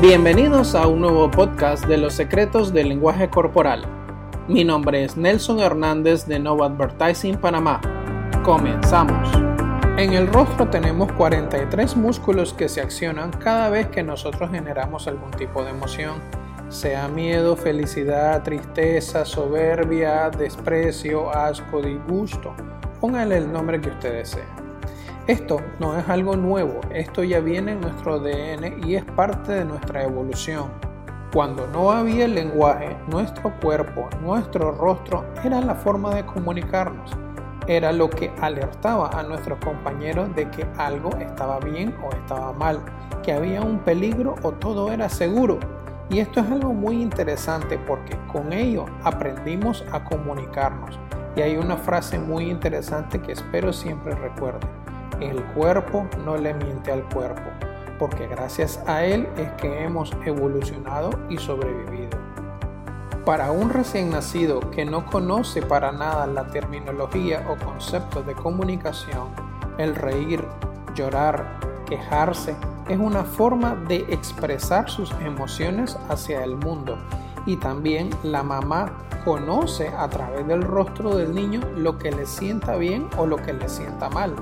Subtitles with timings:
[0.00, 3.84] Bienvenidos a un nuevo podcast de los secretos del lenguaje corporal.
[4.48, 7.82] Mi nombre es Nelson Hernández de Nova Advertising Panamá.
[8.42, 9.30] Comenzamos.
[9.98, 15.32] En el rostro tenemos 43 músculos que se accionan cada vez que nosotros generamos algún
[15.32, 16.14] tipo de emoción,
[16.70, 22.54] sea miedo, felicidad, tristeza, soberbia, desprecio, asco, disgusto.
[23.02, 24.59] Póngale el nombre que usted desee.
[25.26, 29.64] Esto no es algo nuevo, esto ya viene en nuestro ADN y es parte de
[29.64, 30.70] nuestra evolución.
[31.32, 37.12] Cuando no había lenguaje, nuestro cuerpo, nuestro rostro era la forma de comunicarnos.
[37.66, 42.80] Era lo que alertaba a nuestros compañeros de que algo estaba bien o estaba mal,
[43.22, 45.60] que había un peligro o todo era seguro.
[46.08, 50.98] Y esto es algo muy interesante porque con ello aprendimos a comunicarnos.
[51.36, 54.79] Y hay una frase muy interesante que espero siempre recuerden
[55.20, 57.50] el cuerpo no le miente al cuerpo,
[57.98, 62.18] porque gracias a él es que hemos evolucionado y sobrevivido.
[63.24, 69.28] Para un recién nacido que no conoce para nada la terminología o conceptos de comunicación,
[69.76, 70.42] el reír,
[70.94, 72.56] llorar, quejarse
[72.88, 76.98] es una forma de expresar sus emociones hacia el mundo
[77.46, 78.92] y también la mamá
[79.24, 83.52] conoce a través del rostro del niño lo que le sienta bien o lo que
[83.52, 84.34] le sienta mal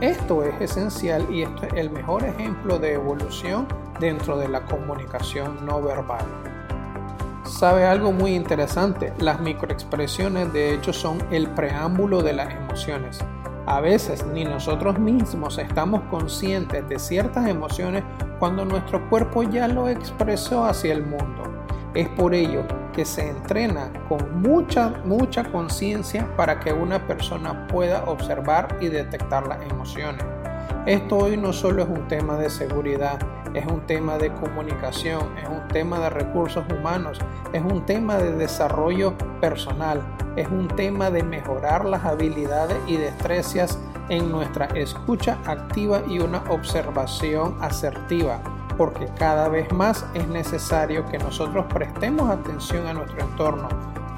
[0.00, 3.66] esto es esencial y esto es el mejor ejemplo de evolución
[3.98, 6.24] dentro de la comunicación no verbal.
[7.44, 9.12] ¿Sabe algo muy interesante?
[9.18, 13.18] Las microexpresiones de hecho son el preámbulo de las emociones.
[13.66, 18.04] A veces ni nosotros mismos estamos conscientes de ciertas emociones
[18.38, 21.57] cuando nuestro cuerpo ya lo expresó hacia el mundo.
[21.94, 28.04] Es por ello que se entrena con mucha, mucha conciencia para que una persona pueda
[28.04, 30.24] observar y detectar las emociones.
[30.84, 33.18] Esto hoy no solo es un tema de seguridad,
[33.54, 37.18] es un tema de comunicación, es un tema de recursos humanos,
[37.52, 40.02] es un tema de desarrollo personal,
[40.36, 46.42] es un tema de mejorar las habilidades y destrezas en nuestra escucha activa y una
[46.50, 48.40] observación asertiva
[48.78, 53.68] porque cada vez más es necesario que nosotros prestemos atención a nuestro entorno,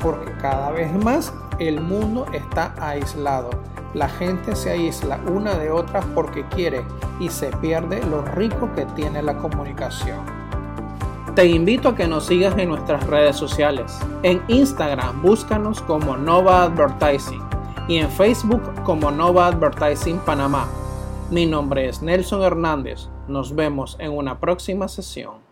[0.01, 3.51] porque cada vez más el mundo está aislado.
[3.95, 6.85] La gente se aísla una de otras porque quiere
[7.19, 10.21] y se pierde lo rico que tiene la comunicación.
[11.35, 13.99] Te invito a que nos sigas en nuestras redes sociales.
[14.23, 17.43] En Instagram búscanos como Nova Advertising
[17.89, 20.69] y en Facebook como Nova Advertising Panamá.
[21.31, 23.07] Mi nombre es Nelson Hernández.
[23.29, 25.50] Nos vemos en una próxima sesión.